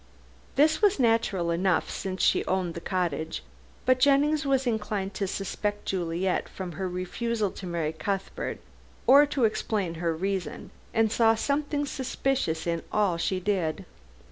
This 0.55 0.81
was 0.81 0.97
natural 0.97 1.51
enough, 1.51 1.91
since 1.91 2.23
she 2.23 2.43
owned 2.45 2.73
the 2.73 2.81
cottage, 2.81 3.43
but 3.85 3.99
Jennings 3.99 4.47
was 4.47 4.65
inclined 4.65 5.13
to 5.13 5.27
suspect 5.27 5.85
Juliet 5.85 6.49
from 6.49 6.71
her 6.71 6.89
refusal 6.89 7.51
to 7.51 7.67
marry 7.67 7.93
Cuthbert 7.93 8.59
or 9.05 9.27
to 9.27 9.45
explain 9.45 9.93
her 10.01 10.15
reason, 10.15 10.71
and 10.91 11.11
saw 11.11 11.35
something 11.35 11.85
suspicious 11.85 12.65
in 12.65 12.81
all 12.91 13.17
she 13.17 13.39
did. 13.39 13.85